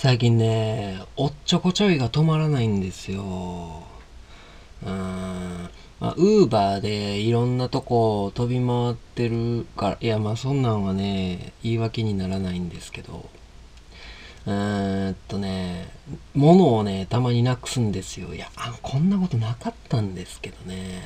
[0.00, 3.82] 最近ね、おっちょこちょいが止まらないんですよ。
[4.84, 5.70] うーん。
[5.98, 13.28] まあ、ウーバーでいろんなとこ飛び回ってるから、いや、まあそんなんはね、言い訳にならないんですけど、
[14.46, 15.90] うーんとね、
[16.32, 18.32] 物をね、たまになくすんですよ。
[18.34, 21.02] いや、あこんなことなかったんですけどね。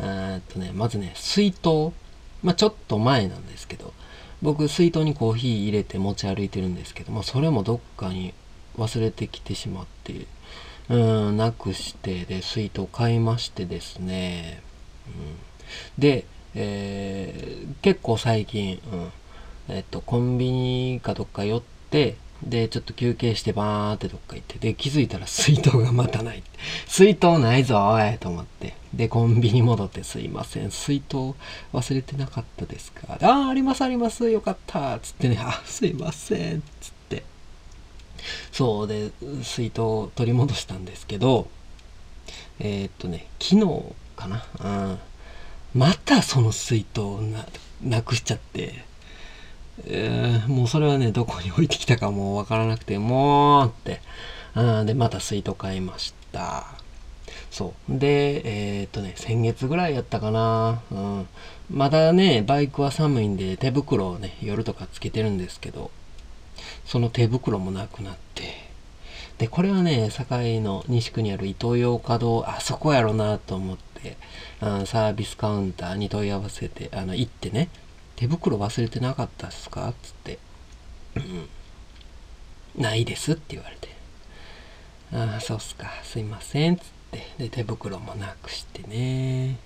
[0.00, 1.92] えーっとね、まずね、水筒。
[2.42, 3.92] まあちょっと前なんですけど、
[4.44, 8.34] 僕水筒にコーヒー入れて持ち歩いてるんですけど、まあ、それもどっかに
[8.76, 10.26] 忘れてきてしまって
[10.90, 10.96] う
[11.32, 14.62] んなくしてで水筒買いましてですね、
[15.06, 15.36] うん、
[15.98, 19.12] で、えー、結構最近、うん
[19.74, 26.42] えっと、コンビニかどっか寄ってで、ちょっと休憩してバーってどっか行って、で、気づいたら水筒がまたない。
[26.86, 28.74] 水筒ないぞ、おいと思って。
[28.92, 30.70] で、コンビニ戻ってすいません。
[30.70, 31.34] 水筒
[31.72, 33.18] 忘れてなかったですか？
[33.22, 34.28] ああ、ありますあります。
[34.30, 34.98] よかった。
[35.00, 36.62] つってね、あ、すいません。
[36.80, 37.24] つって。
[38.52, 39.10] そうで、
[39.42, 41.48] 水筒を取り戻したんですけど、
[42.58, 43.82] えー、っとね、昨日
[44.16, 44.44] かな？
[44.60, 44.98] うん。
[45.74, 47.46] またその水筒な、
[47.82, 48.84] なくしちゃって、
[49.86, 54.00] えー、もうそれはね、どこに置いてきたかもうわからなくて、もうって。
[54.54, 56.66] うん、で、また水筒買いました。
[57.50, 57.98] そう。
[57.98, 60.82] で、えー、っとね、先月ぐらいやったかな。
[60.90, 61.28] うん。
[61.70, 65.90] まだね、バイクは寒いんで手袋をね、夜とかつけてるんですけど、
[66.84, 68.72] その手袋もなくなって。
[69.38, 74.16] で、これはね、堺の西区にあるイトーヨーカドー、あそこやろなと思って、
[74.60, 77.68] うん、サービスカウンターに問い合わせて、あの、行ってね、
[78.16, 79.92] 手袋忘れてなかったっすか？
[80.02, 80.38] つって、
[81.16, 81.48] うん、
[82.82, 83.88] ないですって言われて、
[85.12, 89.58] ああ、そうっすか、すいません、つって、で、手袋もなくしてね、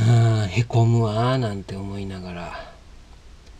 [0.00, 2.72] ああ、へこむわ、なんて思いながら、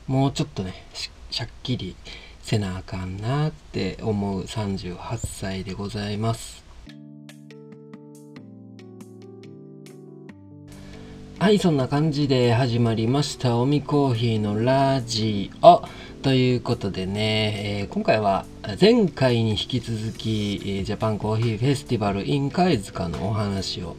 [0.07, 1.97] もうちょっとね、ししゃっきり
[2.43, 6.64] せなあかんなって思う38歳でございます。
[11.45, 13.59] はい、そんな感じで始まりました。
[13.59, 15.83] おみコーヒーのラジオ。
[16.23, 18.47] ということでね、えー、今回は
[18.81, 23.95] 前回に引き続き、え、ジャパンコーヒーフェスティバル in 貝塚のお話を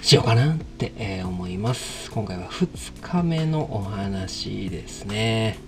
[0.00, 2.08] しようかなって、え、思います。
[2.12, 5.58] 今回は2日目のお話ですね。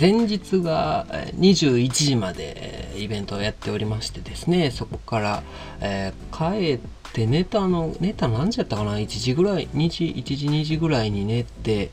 [0.00, 1.04] 前日が
[1.38, 5.42] 21時までイベントをやっておりましてですね、そこから、
[5.82, 11.90] え、帰ってで寝たの寝た何時やったかな？1時ぐらい？2時？1時？2時ぐらいに寝て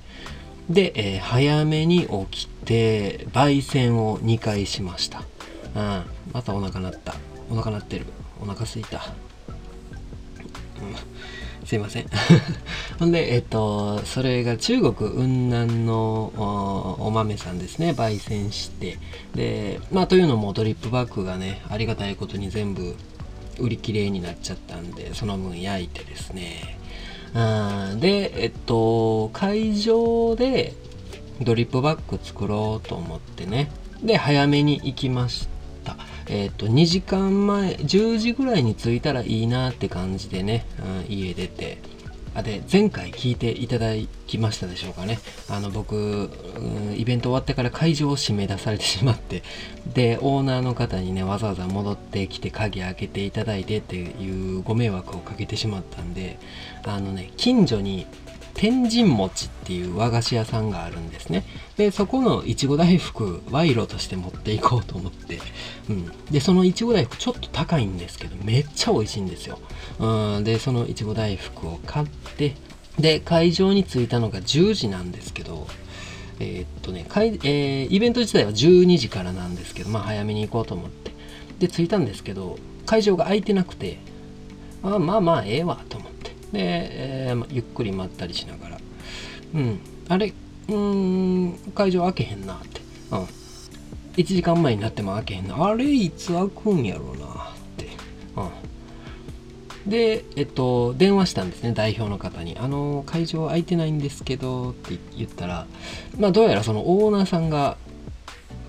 [0.70, 5.24] で、えー、早めに起きて焙煎を2回しました。
[5.76, 6.04] うん
[6.34, 7.16] またお腹鳴った。
[7.50, 8.06] お腹鳴ってる。
[8.42, 9.02] お腹すいた、
[10.82, 12.06] うん、すいません。
[13.00, 17.92] ほんでえっとそれが中国雲南のお豆さんですね。
[17.92, 18.98] 焙煎して。
[19.36, 22.96] でまあというのもドリップバッグがねありがたいことに全部
[23.60, 26.78] 売り切れになっちゃったんで、その分焼いてですね。
[27.34, 30.74] うん、で、えっと、会場で
[31.42, 33.72] ドリップバッグ作ろうと思ってね。
[34.04, 35.48] で、早めに行きまし
[35.84, 35.96] た。
[36.28, 40.66] えっと、2時間前、10時ぐらいに着いたらいいなって感じでね、
[41.08, 41.78] うん、家出て。
[42.44, 43.94] で前回聞いていただ
[44.28, 45.20] きましたでしょうかね。
[45.50, 46.30] あの僕、
[46.96, 49.44] イベント終わってから会場を締め出されてしまって
[49.94, 56.38] でオーナーの方にねわざわざ戻ってきて鍵開けていただいてっていうご迷惑をかけてしまったんで
[56.84, 58.06] あのね近所に
[58.60, 61.46] 天神餅っていう和菓子屋さんがあるんですね。
[61.78, 65.40] で、そこのいちご大福、賄賂として持っていこうと思って、
[65.90, 66.12] うん。
[66.30, 69.60] で、そのいちご大福ちょっと高いんですけど、めっちゃ美味しいんですよ。
[70.00, 70.44] うん。
[70.44, 72.54] で、そのいちご大福を買って、
[73.00, 75.66] で、会場に着いたのが10時なんですけど、
[76.42, 81.12] えー、っとね、かいえー、イベント自体は12時からなんですけど、まあ早めに行こうと思って。
[81.60, 84.00] で、着いたんですけど、会場が空いてなくて、
[84.84, 86.19] あまあまあええわと思って。
[86.52, 88.78] で、えー、ゆっくり待ったりしながら、
[89.56, 90.34] うん、あれ、
[90.68, 93.20] うん、会場開けへんなって、うん、
[94.16, 97.28] 1時間前になっても開けへんな、あれ、いつ開くんやろうなっ
[97.78, 97.88] て、
[98.36, 99.90] うん。
[99.90, 102.58] で、えっと、電話したんですね、代表の方に。
[102.60, 105.68] あの、会場空いてないんですけどって言ったら、
[106.18, 107.78] まあ、どうやらそのオーナーさんが、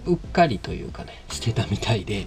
[0.06, 2.27] うっかりというかね、してたみたいで、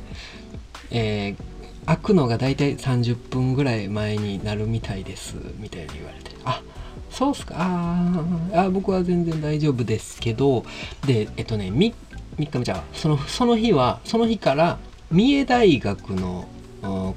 [0.92, 1.53] えー
[1.86, 6.32] 開くのが大体30分ぐらい前になるみたいですみたいに言われて。
[6.46, 6.62] あ
[7.10, 7.56] そうっすか。
[7.58, 10.66] ああ僕は全然大丈夫ですけど
[11.06, 11.94] でえっとね 3,
[12.38, 14.80] 3日目じゃそのその日はその日から
[15.12, 16.48] 三重大学の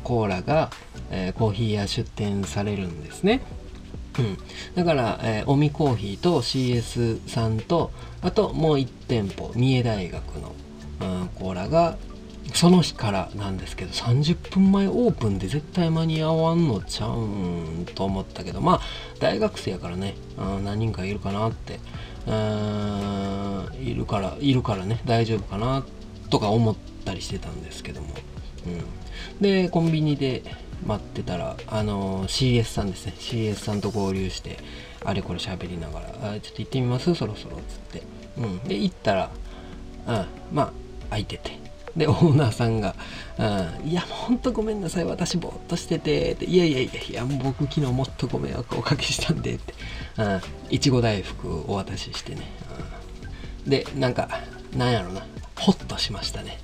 [0.04, 0.70] コーラが、
[1.10, 3.40] えー、コーヒー屋出店されるんですね。
[4.18, 4.38] うん、
[4.74, 7.90] だから、えー、オミコーヒーと CS さんと
[8.22, 10.54] あともう1店舗三重大学の
[11.00, 11.96] うん、コーラが
[12.54, 18.80] その日からなんですけど30分前オープンで絶対間に合わんのちゃうんと思ったけどまあ
[19.18, 20.14] 大学生やからね、
[20.64, 21.80] 何人かいるかなって
[22.26, 25.84] うんいるからいるからね大丈夫かな
[26.30, 28.08] とか思ったりしてたんですけども、
[28.66, 28.70] う
[29.38, 30.42] ん、でコンビニで
[30.86, 33.14] 待ってたらあの CS さんですね。
[33.18, 34.58] CS さんと合流して
[35.04, 37.14] あれこれ喋りながらあちょっと行ってみます？
[37.14, 37.56] そろそろ。
[37.56, 38.02] っつって、
[38.38, 39.30] うん、で行ったら、
[40.06, 40.72] うん、まあ
[41.10, 41.65] 空いてて。
[41.96, 42.94] でオーナーさんが
[43.38, 49.74] 「うん、いやもうほんとごめんなさい私ぼーっとしてて」って「いやいやいやいや僕昨日もっとご迷惑おかけしたんで」って
[50.70, 52.42] いちご大福お渡ししてね、
[53.64, 54.28] うん、でなんか
[54.76, 55.26] なんやろな
[55.56, 56.58] ほっとしましたね、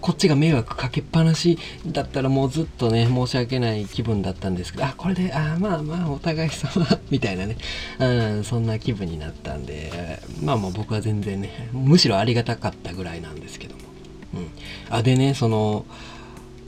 [0.00, 7.56] こっちが迷惑かけっぱなしだったらもうずっとね申し訳ない気分だったんですけどあこれであまあまあお互い様 みたいなね、
[7.98, 8.06] う
[8.40, 13.89] ん、そんな気分になったんでまあもう僕は全然ねむしろありがたかったぐらいなんですけども。
[14.34, 14.50] うん、
[14.90, 15.84] あでねその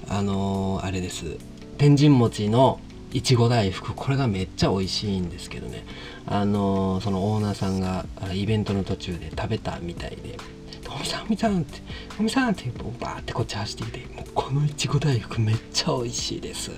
[0.08, 1.38] あのー、あれです。
[1.78, 2.80] 天神餅の
[3.12, 3.92] いちご大福。
[3.94, 5.84] これがめっちゃ美味しいんですけどね。
[6.26, 8.04] あのー、そのオーナーさんが
[8.34, 10.36] イベントの途中で食べたみたいで
[10.94, 11.80] 「おみさんおみさん」って
[12.18, 12.70] 「おみさん」って
[13.00, 16.70] バーってこっち走ってきて「もうこのいちご大福めっちゃ美味しいです」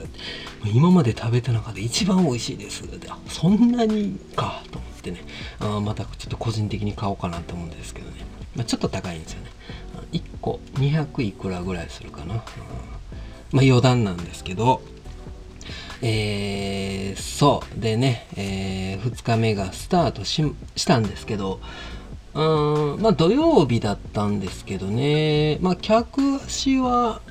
[0.65, 4.63] 今まで食べた中で一番美味しいです」であそんなにか。
[4.71, 5.25] と思ってね。
[5.59, 8.17] あまたちょっと個人的に買おうかなと思うんですけどね、
[8.57, 9.51] まあ、ちょっと高いんですよね。
[10.15, 12.45] 1個200いくらぐらいするかな、うん、まあ
[13.53, 14.81] 余談なんですけど
[16.07, 17.81] えー、そう。
[17.81, 20.45] でね、えー、2日目がスタートし
[20.87, 21.61] たんですけど
[22.35, 27.23] うんまあ土曜日だったんですけどねまあ客足は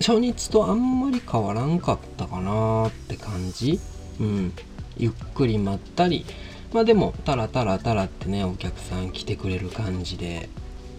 [0.00, 3.80] 初日とあんまり変わらんかったかなって感じ。
[4.20, 4.52] うん。
[4.98, 6.24] ゆっくり待ったり
[6.72, 10.50] まあでもタラタラタラってねお客さん来てくれる感じで。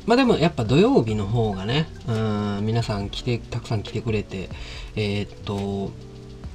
[0.08, 2.14] まあでもやっぱ土曜日の方がね、う
[2.62, 4.50] ん、皆さん来て、たくさん来てくれて、
[4.96, 5.92] えー、っと、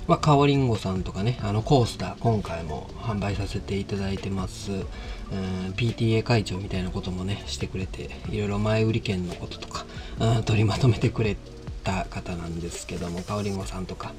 [0.08, 4.72] まあ、かおりんごさんとかね、あのコースター、今回も販売させていただいてます。
[4.72, 9.84] うん、PTA 会長みたいなこともね、してくれて、いろいろ前売り券のこととか、
[10.18, 11.36] うん、取りまとめてくれ
[11.82, 14.12] た方なんですけども、かおりんごさんとか、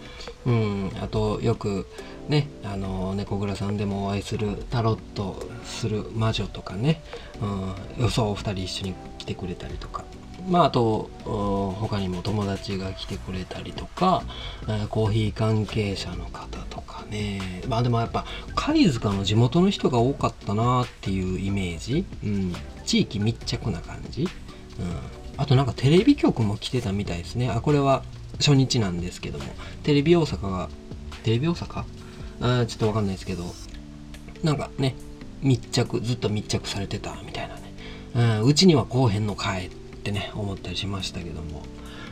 [0.45, 1.87] うん、あとよく
[2.29, 7.01] ね、あの、猫倉さんでもお会いするタロットする魔女とかね、
[7.41, 10.03] うん、予想お二人一緒に来てくれたりとか。
[10.47, 11.09] まああと
[11.79, 14.23] 他にも友達が来てくれたりとか、
[14.67, 17.61] えコーヒー関係者の方とかね。
[17.67, 18.25] まあでもやっぱ
[18.55, 22.53] 貝塚の地元の人が多かったなっていうイメージ、うん、
[22.85, 24.29] 地域密着な感じ、うん、
[25.37, 27.49] あとなんかテレビ局も来てたみたいですね。
[27.49, 28.03] あこれは
[28.37, 29.45] 初日なんですけども。
[29.83, 30.69] テレビ大阪が
[31.23, 31.83] テレビ大阪？
[32.41, 33.43] あちょっとわかんないですけど。
[34.43, 34.95] なんかね
[35.41, 38.41] 密着ずっと密着されてたみたいなね。
[38.43, 41.63] うちにはこうへんのかいってね思ったりしましたけども、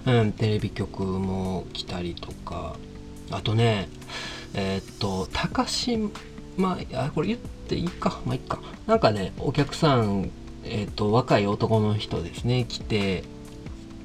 [0.06, 2.76] うん、テレビ局も来たりとか。
[3.30, 3.88] あとね
[4.54, 6.10] えー、っと高島
[6.58, 8.20] まあこれ言っていいか？
[8.26, 8.60] まあいいか。
[8.88, 10.32] なんかねお客さん
[10.64, 13.24] えー、と若い男の人ですね来て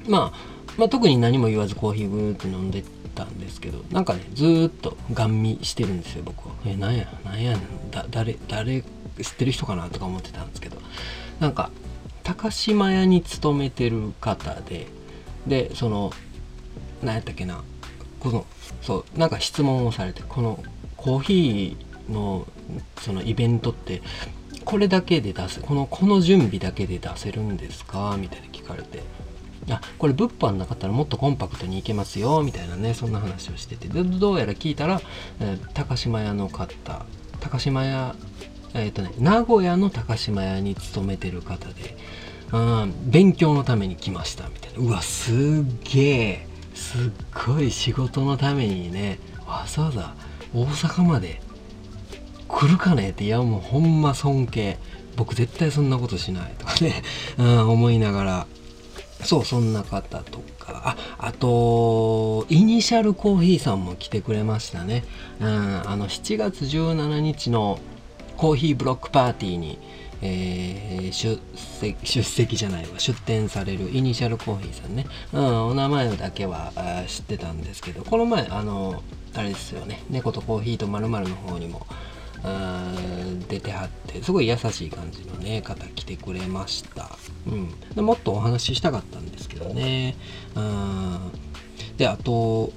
[0.07, 2.83] まあまあ、特に何も言わずコーヒーブーって飲んで
[3.15, 6.55] たんですけどなんかねずっとガン見してるんですよ僕は。
[6.65, 7.57] えなんやなんや
[7.89, 10.77] だ誰誰知ってる人かなとか思ってたんですけど。
[11.39, 11.71] なんか
[12.23, 14.87] 高島屋に勤めてる方で
[15.45, 16.11] でその
[17.01, 17.63] 何やったっけな
[18.19, 18.45] この
[18.81, 20.63] そうなんか質問をされてこの
[20.95, 22.47] コーヒーの
[22.99, 24.01] そのイベントって
[24.67, 28.17] これだけで出すこのこの準備だけで出せるんですか？
[28.19, 29.01] みたいな聞かれて。
[29.69, 32.43] あこれ物販なかったらもっとコンパクトにいけますよ。
[32.43, 33.87] みたいなねそんな話をしてて。
[33.87, 35.01] でどうやら聞いたら、
[35.39, 37.05] えー、高島屋の方。
[37.39, 38.13] 高島屋
[38.73, 41.97] えっ、ー、とね名古屋の高島屋に勤めてる方で
[42.51, 44.49] うん、勉強のために来ました。
[44.49, 44.79] みたいな。
[44.79, 45.35] うわすっ
[45.93, 47.11] げえすっ
[47.47, 50.13] ごい仕事のためにねわざわざ
[50.53, 51.41] 大阪まで
[52.47, 54.77] 来るかねっていやもうほんま尊敬。
[55.15, 57.01] 僕絶対そんなことしないとかね、
[57.39, 58.47] うん、思いながら。
[59.23, 60.67] そうそんな方とか。
[60.69, 65.05] ああとイニシャルコーヒーさんも来てくれましたね、
[65.39, 67.79] うん、あの7月17日の
[68.35, 69.79] コーヒーブロックパーティーに
[70.21, 72.99] えー、出席出席じゃないわ。
[72.99, 76.71] 出展されるイニシャルコーヒーさんね、うん、お名前だけは
[77.07, 78.03] 知ってたんですけど。
[78.03, 79.03] この前あの
[79.35, 80.03] あれですよね。
[80.09, 81.85] 猫とコーヒーとまるの方にも
[83.49, 87.09] 出てはってすごい優しい感じのね方来てくれました、
[87.47, 90.15] うん、でもっとお話ししたかったんですけどね。
[90.55, 91.31] うん。
[91.97, 92.71] であと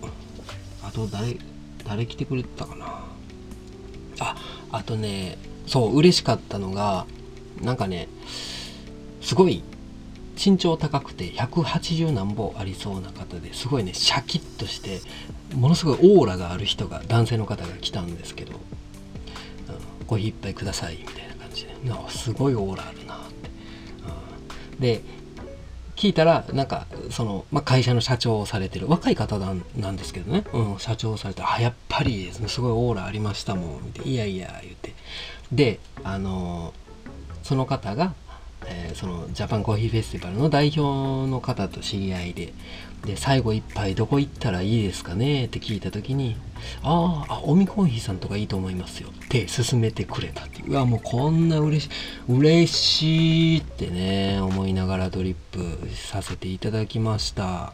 [0.83, 1.37] あと誰
[1.87, 3.05] 誰来てくれたかな。
[4.21, 4.37] あ
[4.73, 7.07] あとねそう嬉しかったのが
[7.61, 8.09] なんかね
[9.21, 9.63] すごい
[10.43, 15.01] 身長高くて180何歩ありそうな方ですごいねシャキッとして
[15.55, 18.53] ものすごいオーラがある人が男性の方が来たんですけど、
[20.11, 21.77] コーヒー一杯くださいみたいな感じで。
[21.85, 23.51] なすごいオーラあるなって、
[24.73, 25.03] うん、で
[25.95, 32.49] 聞いたらなんかその、まあ、会社の社長をされてる若い方なんですけどね、うん、社長をされてあやっぱりですね。
[32.49, 34.95] すごいオーラありましたもんっていやいや言って。
[35.53, 36.75] であの
[37.45, 38.13] その方が
[38.67, 42.53] えー、そのジャパンコーヒーフェスティバルの代表の方と知り合いで
[43.05, 46.37] で最後一杯どこ行ったらいいですかねって聞いた時に
[46.83, 49.09] ああオミコーヒーさんとかいいと思いますよ。
[49.09, 50.73] って勧めてくれたっていう。
[50.73, 51.91] うわもうこんな嬉しい
[52.29, 57.73] 嬉しいってね思いながらドリップさせていただきました。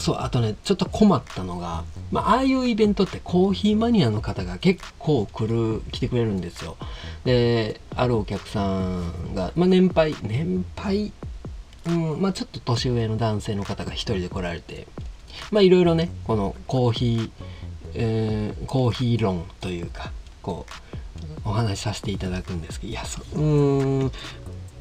[0.00, 6.76] そう、あとね、ちょっと困ったのが、まあ、あいうイベントってコーヒーマニアの方が結構来る、来てくれるんですよ。
[7.24, 11.12] で、あるお客さんが、まあ、年配、年配、
[11.86, 14.86] うん、まあ、ちょっと年上の男性の方が一人で来られて、
[15.50, 17.30] まあ、いろいろね、このコーヒー、
[17.94, 20.90] えー、コーヒー論というか、こう、
[21.44, 24.12] お話しさせていただくんですけど、いや、そ、うーん、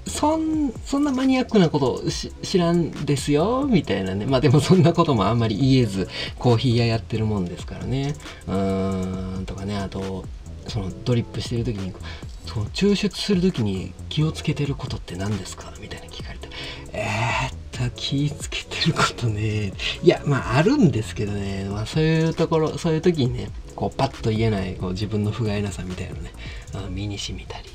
[0.08, 2.04] そん、そんなマニアックなこと
[2.42, 4.26] 知らんですよ、みたいなね。
[4.26, 8.16] まあでもそんなこともあんまり言えず、コーヒー屋やってるもんですからね。
[8.48, 10.26] うーん、とかね、あと、
[10.68, 11.94] そのドリップしてる時に、
[12.46, 15.72] その抽出する時に気をつけてることって何ですか？
[15.80, 16.50] みたいな聞かれて、
[16.94, 19.74] えー、っと、気をつけてることね。
[20.02, 26.32] いや、まああるんですけどね、まあそういうところ、そういう時にね、こうパッと言えないこう自分の不甲斐なさみたいなね、
[26.90, 27.70] 身に染みたり。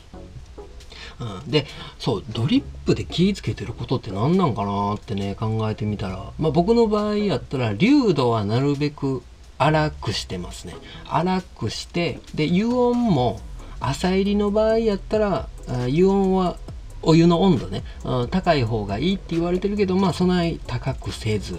[1.20, 1.66] うん、で
[1.98, 9.22] そうドリップで気ぃつけてることって何なんかなってね考えてみたら、まあ、僕の場合やったら流度はなるべく
[9.58, 10.74] 粗くしてますね。
[11.04, 13.40] 粗くしてで油温も
[13.78, 16.56] 朝入りの場合やったら油温は
[17.02, 21.54] お湯の温度ね、うん、高い方がいいって言われてるけどまあそない高くせず。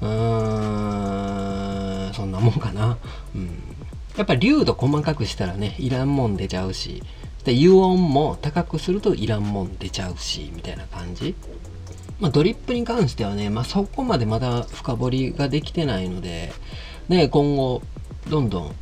[0.00, 0.06] うー
[2.10, 2.96] んそんなもんかな、
[3.34, 3.50] うん、
[4.16, 7.02] やっぱ流度細かくしたらねいらんもん出ちゃうし。
[7.44, 11.34] で油温も高くするといらんもん出ちゃうしみたいな感じ
[12.20, 16.52] まあ、ドリップに関してはね、まあ、そこまでまだ深掘りができてないので、
[17.08, 17.80] ね、今後
[18.28, 18.74] どんどん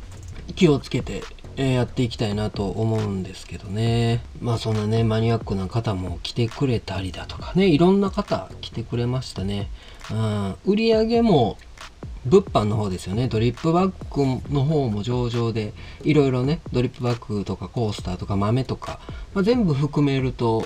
[0.55, 1.23] 気をつけて
[1.55, 4.21] やっていきたいなと思うんですけどね。
[4.41, 9.69] まあそんなね、マニアックな方も来てくれたりだとかね、いろんな方来てくれましたね。
[10.11, 11.57] うん、売り上げも
[12.25, 13.27] 物販の方ですよね。
[13.27, 15.73] ドリップバッグの方も上々で、
[16.03, 18.99] いろいろね、ドリップバッグとかコースターとか豆とか、
[19.33, 20.65] まあ、全部含めると、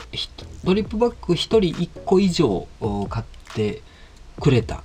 [0.64, 2.68] ドリップバッグ1人1個以上
[3.10, 3.82] 買って
[4.40, 4.84] くれた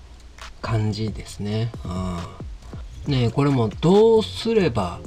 [0.61, 1.71] 感じですね。
[3.07, 5.01] うん、ねこれもどうすれば、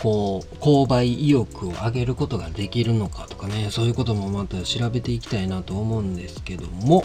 [0.00, 7.04] こう、購買意欲を上げることができるのかとかね、そういうこともまた調べていきたいなと思うんですけども、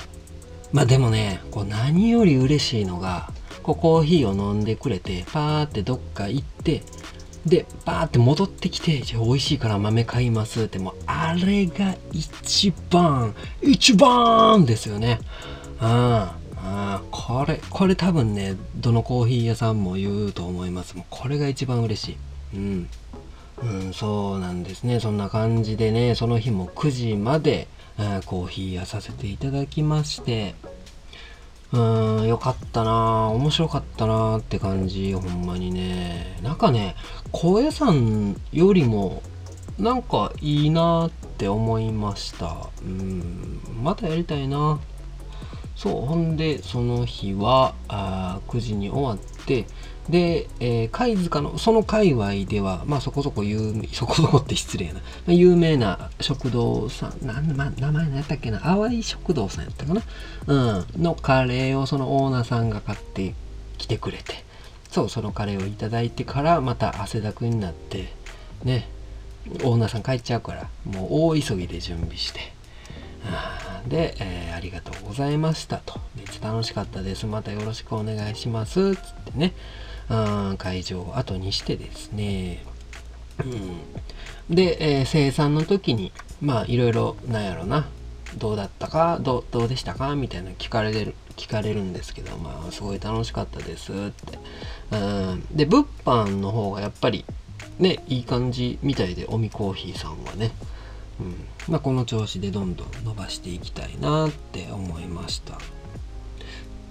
[0.71, 3.31] まあでもね、こう何より嬉しいのが、
[3.63, 6.83] こうコーヒーを飲んでくれて、パーってどっか行って、
[7.45, 15.19] で、パーって戻ってきて、じゃあ美味しいから豆買いますって、もうあれが一番、一番ですよね。
[15.79, 20.97] ああ、これ、これ多分ね、どのコーヒー屋さんも言うと思います。
[20.97, 22.17] もうこれが一番嬉しい。
[22.55, 22.89] うん。
[23.61, 24.99] うん、そうなんですね。
[24.99, 27.67] そんな感じでね、その日も9時まで、
[28.25, 30.55] コーヒー屋させていただきまして、
[31.71, 36.39] うーん、よかったな面白かったなって感じ、ほんまにね。
[36.41, 36.95] なんかね、
[37.31, 39.21] 高野山よりも、
[39.77, 42.69] なんかいいなって思いました。
[42.81, 44.79] うん、またやりたいな。
[45.79, 49.65] そう、ほんで、その日は、あ9時に終わって、
[50.09, 60.01] で、えー、貝塚の、その界隈では、まあそこそこ有名、そこそこって失礼な、有名な食堂さん、なん、ま、名前何やったっけな、淡い食堂さんやったかな？
[60.47, 60.53] う
[60.99, 63.33] ん、のカレーをそのオーナーさんが買って
[63.77, 64.43] きてくれて、
[64.91, 68.11] そう、そのカレーをいただいてから、また汗だくになって、
[68.65, 68.89] ね、
[69.63, 72.51] オーナーさん帰っちゃうから、もう大急ぎで準備して、
[73.87, 75.99] で、えー、ありがとうございましたと。
[76.15, 77.25] めっちゃ楽しかったです。
[77.25, 78.95] またよろしくお願いします。
[78.95, 79.53] つってね。
[80.57, 82.63] 会場を後にしてですね、
[83.45, 86.11] うん、で、えー、生産の時に
[86.41, 87.87] まあいろいろなんやろな。
[88.37, 89.19] どうだったか？
[89.21, 90.15] どうでしたか？
[90.15, 93.91] みたいな聞かれる聞かれるんですけどまあすごい楽しかったです。
[93.91, 94.39] って、
[94.91, 97.23] うん、で物販の方がやっぱり
[97.77, 100.51] ねいい感じみたいでおみコーヒーさんはね、
[101.19, 101.35] うん。
[101.67, 105.57] まあ、この調子でどんどん伸ばしていきたいなって思いました。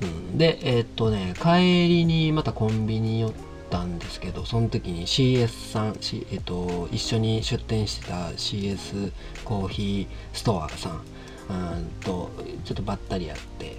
[0.03, 3.33] うん、で、えー、っとね、帰りにまたコンビニ寄っ
[3.71, 9.13] たんですけど、その時に CS さん、C えー、っと、一緒に出店してた CS
[9.45, 11.03] コーヒーストアさん
[11.51, 12.31] うんと
[12.65, 13.77] ちょっとばったりやって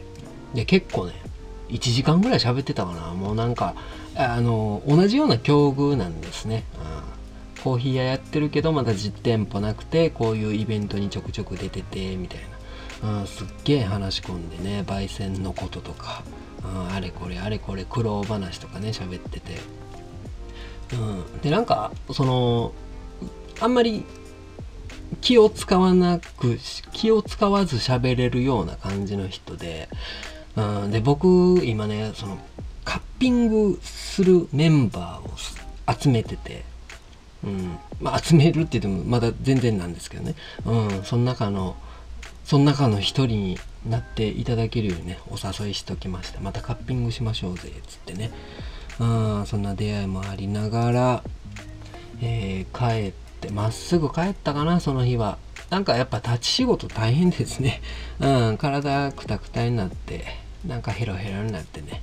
[0.54, 1.14] で結構ね
[1.70, 3.14] 1時間ぐらい喋ってたかな。
[3.14, 3.76] もうなんか
[4.16, 7.19] あの同じような境遇なんですね、うん、
[7.64, 12.42] コーヒー屋やってるけどまだ実店舗なくてこういうイベントにちょくちょく出ててみたい
[13.04, 16.24] な、うん、すっげえ話し込んでね焙煎のこととか、
[16.64, 19.58] うん、あれこれあれこれ苦労話とかね喋ってて、
[20.94, 22.74] うん、でなんかその
[23.60, 24.06] あんまり
[25.22, 26.58] 気を使わなく
[26.94, 29.90] 気を使わず喋れるような感じの人で、
[30.56, 32.38] うん、で僕今ねその
[32.86, 36.64] カッピングするメンバーを集めてて、
[37.44, 37.78] うん。
[38.02, 41.76] まあ、集めるって言ってもまだ全然なんですけどね、うん、その中の
[42.46, 46.40] その中の一人になっていただけるようにねお誘いしときました。
[46.40, 48.32] またカッピングしましょうぜっつってね、
[49.00, 49.06] う
[49.42, 51.24] ん、そんな出会いもありながら、
[52.22, 55.38] えー、帰ってまっすぐ帰ったかなその日は。
[55.70, 57.82] なんかやっぱ立ち仕事大変ですね。
[58.20, 60.26] うん、体くたくたになって、
[60.66, 62.02] なんかヘロヘロになってね、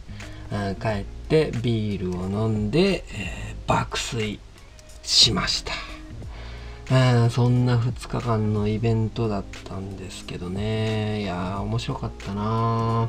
[0.52, 4.38] うん、帰ってビールを飲んで、えー、爆睡。
[5.07, 5.73] しました。
[6.89, 11.23] うん、そんな2日間のイベントだったんですけどね。
[11.23, 13.09] いやー、面白かったな。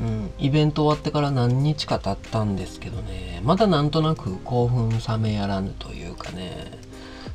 [0.00, 6.70] うん、イベント終わってから何日か経ったんですけどね、まだなんとなく興奮冷めやらぬというかね、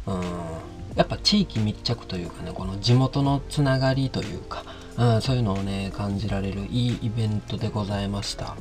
[0.07, 0.21] うん、
[0.95, 4.63] やっぱ地域密着というかねこの地元のつながりというか、
[4.97, 8.55] うん、そういうのをね感じられるいいイベントでございました、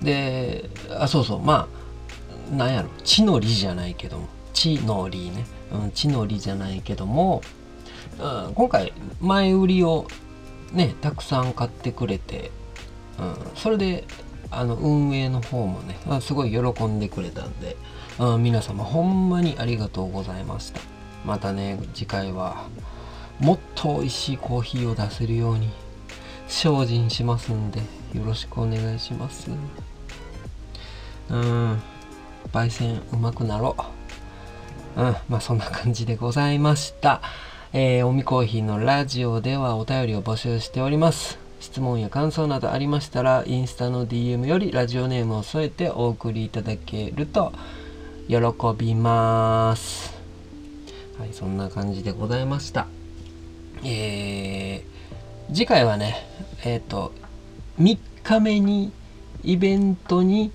[0.00, 1.82] うん、であそうそうまあ
[2.52, 2.88] なんやろ？
[3.02, 4.28] 地の利じゃないけども。
[4.54, 7.40] 地の利ね、うん、地の利じゃないけども、
[8.20, 10.06] うん、今回前売りを
[10.72, 12.50] ねたくさん買ってくれて、
[13.18, 14.04] うん、それで
[14.50, 17.78] あの運営の方もねすごい喜んでくれたんで、
[18.18, 20.80] うん、皆様ほんまにありがとうございました。
[21.24, 22.66] またね次回は
[23.40, 25.70] もっと美味しいコーヒーを出せるように
[26.46, 27.80] 精進しますんで
[28.12, 29.50] よろしくお願いします。
[31.30, 31.82] うん。
[32.52, 33.76] 焙煎うまくなろ
[34.96, 37.22] ううんまあそんな感じでございました
[37.74, 47.52] えー、おみコーヒーのラジオではお便りを募集しております質問や感想などありましたらインスタの DM よりラジオネームを添えてお送りいただけると
[48.28, 48.36] 喜
[48.76, 50.12] びます。
[51.18, 52.88] はい、そんな感じでございました。
[53.84, 56.26] えー、次回はね、
[56.64, 57.12] えっ、ー、と、
[57.80, 58.90] 3日目に
[59.44, 60.50] イベントに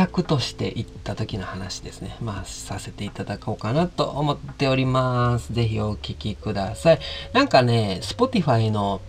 [0.00, 2.16] 客として行った時の話ですね。
[2.22, 5.52] まあ、させていただこうかなと思っております。
[5.52, 7.00] ぜひお聴きください。
[7.34, 9.02] なんかね、Spotify の、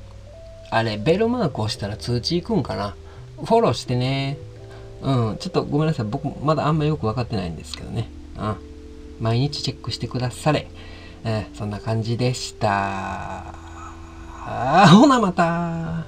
[0.70, 2.96] あれ、ベルマーク押したら通知いくんかな？
[3.38, 4.38] フォローしてね。
[5.02, 6.06] うん、ちょっとごめんなさい。
[6.08, 8.10] 僕、まだあんまよく分かってないんですけどね。
[8.38, 8.56] うん。
[9.22, 10.68] 毎日チェックしてくだされ。
[11.24, 13.56] えー、そんな感じでした。
[14.92, 16.04] ほなまた